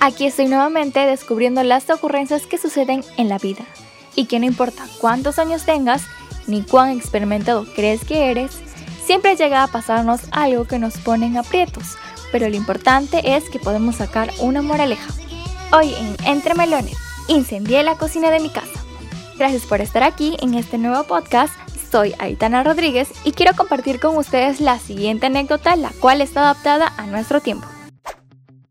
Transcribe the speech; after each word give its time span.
Aquí 0.00 0.26
estoy 0.26 0.46
nuevamente 0.46 1.00
descubriendo 1.00 1.62
las 1.64 1.90
ocurrencias 1.90 2.46
que 2.46 2.58
suceden 2.58 3.04
en 3.16 3.28
la 3.28 3.38
vida 3.38 3.64
y 4.14 4.26
que 4.26 4.38
no 4.38 4.46
importa 4.46 4.86
cuántos 5.00 5.38
años 5.38 5.64
tengas 5.64 6.02
ni 6.46 6.62
cuán 6.62 6.90
experimentado 6.90 7.66
crees 7.74 8.04
que 8.04 8.30
eres, 8.30 8.52
siempre 9.04 9.36
llega 9.36 9.62
a 9.62 9.68
pasarnos 9.68 10.20
algo 10.30 10.66
que 10.66 10.78
nos 10.78 10.96
pone 10.98 11.26
en 11.26 11.36
aprietos, 11.36 11.96
pero 12.32 12.48
lo 12.48 12.56
importante 12.56 13.36
es 13.36 13.50
que 13.50 13.58
podemos 13.58 13.96
sacar 13.96 14.30
una 14.40 14.62
moraleja. 14.62 15.12
Hoy 15.72 15.94
en 15.94 16.16
Entre 16.24 16.54
Melones, 16.54 16.96
incendié 17.28 17.82
la 17.82 17.96
cocina 17.96 18.30
de 18.30 18.40
mi 18.40 18.50
casa. 18.50 18.84
Gracias 19.36 19.66
por 19.66 19.80
estar 19.80 20.02
aquí 20.02 20.36
en 20.40 20.54
este 20.54 20.78
nuevo 20.78 21.04
podcast. 21.04 21.52
Soy 21.90 22.14
Aitana 22.18 22.64
Rodríguez 22.64 23.10
y 23.24 23.32
quiero 23.32 23.54
compartir 23.56 23.98
con 23.98 24.16
ustedes 24.18 24.60
la 24.60 24.78
siguiente 24.78 25.26
anécdota, 25.26 25.74
la 25.74 25.90
cual 26.00 26.20
está 26.20 26.40
adaptada 26.42 26.92
a 26.98 27.06
nuestro 27.06 27.40
tiempo. 27.40 27.66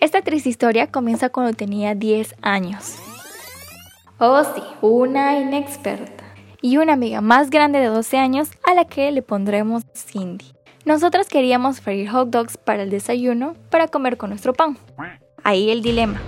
Esta 0.00 0.22
triste 0.22 0.48
historia 0.48 0.86
comienza 0.86 1.28
cuando 1.28 1.52
tenía 1.52 1.94
10 1.94 2.36
años. 2.40 2.96
Oh 4.18 4.42
sí, 4.44 4.62
una 4.80 5.38
inexperta. 5.38 6.24
Y 6.62 6.78
una 6.78 6.94
amiga 6.94 7.20
más 7.20 7.50
grande 7.50 7.80
de 7.80 7.86
12 7.86 8.16
años 8.16 8.50
a 8.64 8.72
la 8.72 8.86
que 8.86 9.10
le 9.10 9.20
pondremos 9.20 9.82
Cindy. 9.94 10.46
Nosotras 10.86 11.28
queríamos 11.28 11.80
freír 11.80 12.08
hot 12.08 12.30
dogs 12.30 12.56
para 12.56 12.82
el 12.82 12.90
desayuno 12.90 13.54
para 13.70 13.88
comer 13.88 14.16
con 14.16 14.30
nuestro 14.30 14.54
pan. 14.54 14.78
Ahí 15.44 15.70
el 15.70 15.82
dilema. 15.82 16.20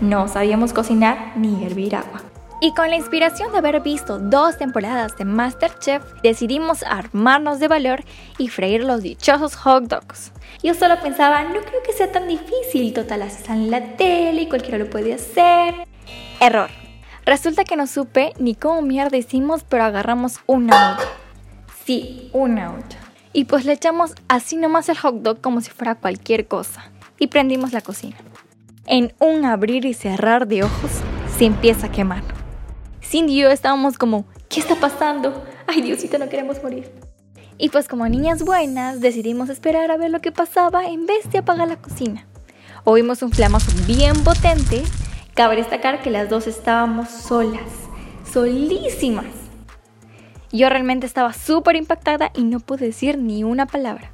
No 0.00 0.28
sabíamos 0.28 0.72
cocinar 0.72 1.34
ni 1.36 1.64
hervir 1.64 1.94
agua. 1.94 2.22
Y 2.58 2.72
con 2.72 2.88
la 2.88 2.96
inspiración 2.96 3.52
de 3.52 3.58
haber 3.58 3.80
visto 3.80 4.18
dos 4.18 4.56
temporadas 4.56 5.16
de 5.18 5.26
MasterChef, 5.26 6.02
decidimos 6.22 6.82
armarnos 6.84 7.60
de 7.60 7.68
valor 7.68 8.02
y 8.38 8.48
freír 8.48 8.82
los 8.82 9.02
dichosos 9.02 9.56
hot 9.56 9.84
dogs. 9.84 10.32
Yo 10.62 10.72
solo 10.72 10.98
pensaba, 11.02 11.44
no 11.44 11.60
creo 11.60 11.82
que 11.84 11.92
sea 11.92 12.10
tan 12.10 12.26
difícil, 12.26 12.94
total, 12.94 13.22
así 13.22 13.44
sale 13.44 13.64
en 13.64 13.70
la 13.70 13.96
tele 13.96 14.42
y 14.42 14.48
cualquiera 14.48 14.78
lo 14.78 14.88
puede 14.88 15.12
hacer. 15.12 15.74
Error. 16.40 16.70
Resulta 17.26 17.64
que 17.64 17.76
no 17.76 17.86
supe 17.86 18.32
ni 18.38 18.54
cómo 18.54 18.80
mierda 18.80 19.18
hicimos, 19.18 19.64
pero 19.64 19.84
agarramos 19.84 20.40
una 20.46 20.94
olla. 20.94 21.08
Sí, 21.84 22.30
una 22.32 22.72
olla. 22.72 22.98
Y 23.32 23.44
pues 23.44 23.66
le 23.66 23.72
echamos 23.72 24.14
así 24.28 24.56
nomás 24.56 24.88
el 24.88 24.96
hot 24.96 25.16
dog 25.16 25.42
como 25.42 25.60
si 25.60 25.70
fuera 25.70 25.96
cualquier 25.96 26.48
cosa. 26.48 26.90
Y 27.18 27.26
prendimos 27.26 27.72
la 27.72 27.82
cocina. 27.82 28.16
En 28.86 29.12
un 29.18 29.44
abrir 29.44 29.84
y 29.84 29.92
cerrar 29.92 30.46
de 30.46 30.62
ojos, 30.62 30.90
se 31.36 31.44
empieza 31.44 31.88
a 31.88 31.92
quemar. 31.92 32.35
Cindy 33.08 33.34
y 33.34 33.42
yo 33.42 33.50
estábamos 33.50 33.98
como, 33.98 34.26
¿qué 34.48 34.58
está 34.58 34.74
pasando? 34.74 35.44
Ay, 35.68 35.80
Diosito, 35.80 36.18
no 36.18 36.28
queremos 36.28 36.60
morir. 36.60 36.90
Y 37.56 37.68
pues 37.68 37.86
como 37.86 38.08
niñas 38.08 38.42
buenas 38.42 39.00
decidimos 39.00 39.48
esperar 39.48 39.92
a 39.92 39.96
ver 39.96 40.10
lo 40.10 40.20
que 40.20 40.32
pasaba 40.32 40.86
en 40.86 41.06
vez 41.06 41.30
de 41.30 41.38
apagar 41.38 41.68
la 41.68 41.80
cocina. 41.80 42.26
Oímos 42.82 43.22
un 43.22 43.30
flamazo 43.30 43.70
bien 43.86 44.24
potente. 44.24 44.82
Cabe 45.34 45.56
destacar 45.56 46.02
que 46.02 46.10
las 46.10 46.28
dos 46.28 46.48
estábamos 46.48 47.08
solas, 47.08 47.62
solísimas. 48.30 49.26
Yo 50.50 50.68
realmente 50.68 51.06
estaba 51.06 51.32
súper 51.32 51.76
impactada 51.76 52.32
y 52.34 52.42
no 52.42 52.58
pude 52.58 52.86
decir 52.86 53.18
ni 53.18 53.44
una 53.44 53.66
palabra. 53.66 54.10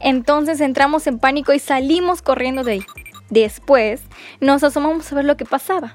Entonces 0.00 0.60
entramos 0.60 1.06
en 1.06 1.18
pánico 1.18 1.52
y 1.52 1.58
salimos 1.58 2.22
corriendo 2.22 2.64
de 2.64 2.72
ahí. 2.72 2.86
Después 3.28 4.00
nos 4.40 4.64
asomamos 4.64 5.12
a 5.12 5.16
ver 5.16 5.24
lo 5.26 5.36
que 5.36 5.44
pasaba 5.44 5.94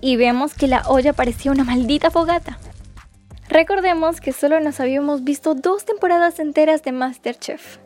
y 0.00 0.16
vemos 0.16 0.54
que 0.54 0.68
la 0.68 0.82
olla 0.88 1.12
parecía 1.12 1.52
una 1.52 1.64
maldita 1.64 2.10
fogata. 2.10 2.58
Recordemos 3.48 4.20
que 4.20 4.32
solo 4.32 4.60
nos 4.60 4.78
habíamos 4.78 5.24
visto 5.24 5.54
dos 5.54 5.84
temporadas 5.84 6.38
enteras 6.38 6.82
de 6.82 6.92
Masterchef. 6.92 7.78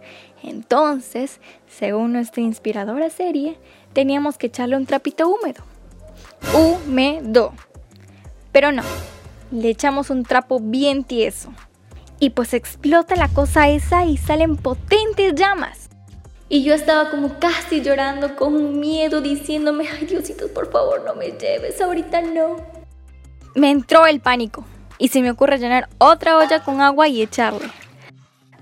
Entonces, 0.42 1.40
según 1.68 2.12
nuestra 2.12 2.42
inspiradora 2.42 3.10
serie, 3.10 3.58
teníamos 3.92 4.38
que 4.38 4.48
echarle 4.48 4.76
un 4.76 4.86
trapito 4.86 5.28
húmedo. 5.28 5.62
Húmedo. 6.52 7.52
Pero 8.50 8.72
no, 8.72 8.82
le 9.52 9.70
echamos 9.70 10.10
un 10.10 10.24
trapo 10.24 10.58
bien 10.60 11.04
tieso. 11.04 11.52
Y 12.18 12.30
pues 12.30 12.54
explota 12.54 13.14
la 13.14 13.28
cosa 13.28 13.68
esa 13.68 14.04
y 14.04 14.16
salen 14.16 14.56
potentes 14.56 15.34
llamas. 15.34 15.81
Y 16.52 16.64
yo 16.64 16.74
estaba 16.74 17.08
como 17.08 17.38
casi 17.38 17.80
llorando 17.80 18.36
con 18.36 18.78
miedo 18.78 19.22
diciéndome, 19.22 19.88
ay 19.88 20.04
Diosito, 20.04 20.52
por 20.52 20.70
favor 20.70 21.02
no 21.02 21.14
me 21.14 21.30
lleves, 21.30 21.80
ahorita 21.80 22.20
no. 22.20 22.56
Me 23.54 23.70
entró 23.70 24.06
el 24.06 24.20
pánico 24.20 24.62
y 24.98 25.08
se 25.08 25.22
me 25.22 25.30
ocurre 25.30 25.56
llenar 25.56 25.88
otra 25.96 26.36
olla 26.36 26.62
con 26.62 26.82
agua 26.82 27.08
y 27.08 27.22
echarle. 27.22 27.70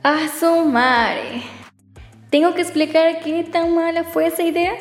¡A 0.05 0.29
su 0.29 0.67
madre! 0.67 1.43
¿Tengo 2.31 2.55
que 2.55 2.61
explicar 2.61 3.19
qué 3.25 3.43
tan 3.43 3.75
mala 3.75 4.05
fue 4.05 4.29
esa 4.29 4.45
idea? 4.45 4.75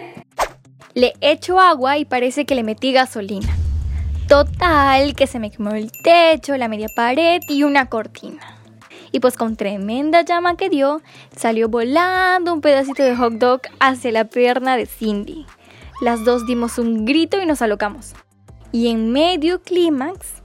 Le 0.94 1.14
echo 1.19 1.59
agua 1.59 1.98
y 1.98 2.06
parece 2.06 2.46
que 2.46 2.53
le 2.53 2.62
metí 2.62 2.94
gasolina. 2.94 3.50
Total, 4.28 5.16
que 5.16 5.25
se 5.25 5.40
me 5.40 5.50
quemó 5.50 5.72
el 5.72 5.92
techo, 6.03 6.56
la 6.58 6.68
media 6.68 6.90
pared 6.96 7.42
y 7.50 7.64
una 7.64 7.88
cortina. 7.88 8.59
Y 9.12 9.20
pues 9.20 9.36
con 9.36 9.56
tremenda 9.56 10.22
llama 10.22 10.56
que 10.56 10.70
dio, 10.70 11.02
salió 11.36 11.70
volando 11.70 12.53
un 12.53 12.62
pedacito 12.62 13.03
de 13.03 13.16
hot 13.16 13.34
dog 13.34 13.62
hacia 13.80 14.12
la 14.12 14.25
pierna 14.25 14.78
de 14.78 14.86
Cindy. 14.86 15.46
Las 16.02 16.24
dos 16.24 16.46
dimos 16.46 16.78
un 16.78 17.06
grito 17.06 17.42
y 17.42 17.46
nos 17.46 17.62
alocamos. 17.62 18.14
Y 18.72 18.90
en 18.90 19.12
medio 19.12 19.62
clímax, 19.62 20.44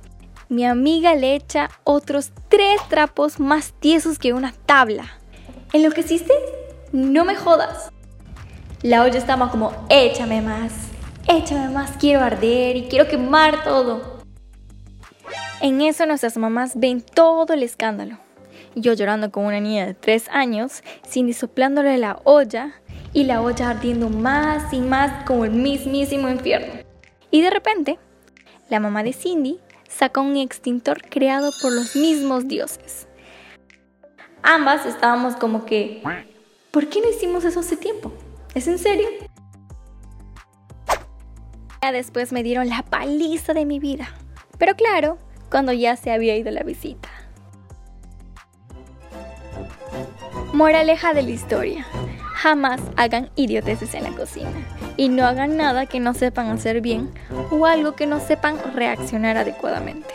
mi 0.49 0.65
amiga 0.65 1.15
le 1.15 1.35
echa 1.35 1.71
otros 1.85 2.33
tres 2.49 2.81
trapos 2.89 3.39
más 3.39 3.73
tiesos 3.81 4.19
que 4.19 4.33
una 4.33 4.53
tabla. 4.67 5.19
¿En 5.73 5.83
lo 5.83 5.91
que 5.91 6.01
hiciste? 6.01 6.33
No 6.93 7.25
me 7.25 7.35
jodas. 7.35 7.91
La 8.83 9.03
olla 9.03 9.19
estaba 9.19 9.51
como, 9.51 9.73
échame 9.89 10.43
más, 10.43 10.73
échame 11.27 11.71
más, 11.71 11.93
quiero 11.99 12.21
arder 12.21 12.77
y 12.77 12.89
quiero 12.89 13.09
quemar 13.09 13.65
todo. 13.65 14.23
En 15.61 15.81
eso 15.81 16.05
nuestras 16.05 16.37
mamás 16.37 16.73
ven 16.75 17.01
todo 17.01 17.55
el 17.55 17.63
escándalo. 17.63 18.19
Yo 18.77 18.93
llorando 18.93 19.31
con 19.31 19.45
una 19.45 19.61
niña 19.61 19.87
de 19.87 19.95
tres 19.95 20.29
años, 20.31 20.83
Cindy 21.07 21.33
soplándole 21.33 21.97
la 21.97 22.21
olla 22.25 22.73
y 23.13 23.25
la 23.25 23.41
olla 23.41 23.71
ardiendo 23.71 24.09
más 24.09 24.73
y 24.73 24.81
más 24.81 25.25
como 25.25 25.45
el 25.45 25.53
mismísimo 25.53 26.29
infierno. 26.29 26.75
Y 27.31 27.43
de 27.43 27.51
repente, 27.51 27.99
la 28.71 28.81
mamá 28.81 29.05
de 29.05 29.13
Cindy 29.13 29.61
saca 29.89 30.21
un 30.21 30.37
extintor 30.37 31.03
creado 31.03 31.51
por 31.63 31.73
los 31.73 31.95
mismos 31.95 32.49
dioses. 32.49 33.07
Ambas 34.43 34.87
estábamos 34.87 35.37
como 35.37 35.65
que, 35.65 36.03
¿por 36.73 36.89
qué 36.89 37.01
no 37.01 37.09
hicimos 37.09 37.45
eso 37.45 37.61
hace 37.61 37.77
tiempo? 37.77 38.13
¿Es 38.55 38.67
en 38.67 38.79
serio? 38.79 39.09
Ya 41.81 41.93
después 41.93 42.33
me 42.33 42.43
dieron 42.43 42.69
la 42.69 42.83
paliza 42.83 43.55
de 43.55 43.67
mi 43.67 43.79
vida. 43.79 44.09
Pero 44.59 44.75
claro, 44.75 45.19
cuando 45.51 45.73
ya 45.73 45.97
se 45.97 46.11
había 46.11 46.37
ido 46.37 46.51
la 46.51 46.63
visita. 46.65 47.09
Moraleja 50.55 51.15
de 51.15 51.25
la 51.25 51.31
historia. 51.31 51.85
Jamás 52.33 52.81
hagan 52.95 53.29
idioteces 53.35 53.93
en 53.95 54.05
la 54.05 54.11
cocina 54.11 54.53
y 54.97 55.09
no 55.09 55.27
hagan 55.27 55.57
nada 55.57 55.87
que 55.87 55.99
no 55.99 56.15
sepan 56.15 56.49
hacer 56.49 56.81
bien 56.81 57.13
o 57.51 57.67
algo 57.67 57.97
que 57.97 58.07
no 58.07 58.21
sepan 58.21 58.57
reaccionar 58.73 59.37
adecuadamente. 59.37 60.15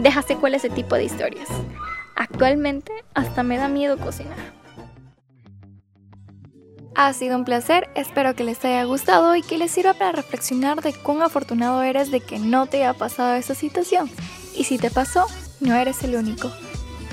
Deja 0.00 0.24
cuál 0.40 0.56
ese 0.56 0.70
tipo 0.70 0.96
de 0.96 1.04
historias. 1.04 1.46
Actualmente 2.16 2.90
hasta 3.14 3.44
me 3.44 3.58
da 3.58 3.68
miedo 3.68 3.96
cocinar. 3.96 4.36
Ha 6.96 7.12
sido 7.12 7.36
un 7.36 7.44
placer, 7.44 7.88
espero 7.94 8.34
que 8.34 8.42
les 8.42 8.64
haya 8.64 8.82
gustado 8.82 9.36
y 9.36 9.42
que 9.42 9.56
les 9.56 9.70
sirva 9.70 9.94
para 9.94 10.10
reflexionar 10.10 10.82
de 10.82 10.94
cuán 10.94 11.22
afortunado 11.22 11.80
eres 11.84 12.10
de 12.10 12.18
que 12.18 12.40
no 12.40 12.66
te 12.66 12.78
haya 12.78 12.94
pasado 12.94 13.36
esa 13.36 13.54
situación. 13.54 14.10
Y 14.56 14.64
si 14.64 14.78
te 14.78 14.90
pasó, 14.90 15.26
no 15.60 15.76
eres 15.76 16.02
el 16.02 16.16
único. 16.16 16.50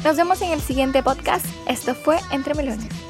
Nos 0.03 0.17
vemos 0.17 0.41
en 0.41 0.51
el 0.51 0.59
siguiente 0.59 1.01
podcast. 1.01 1.45
Esto 1.65 1.95
fue 1.95 2.19
Entre 2.31 2.53
Melones. 2.53 3.02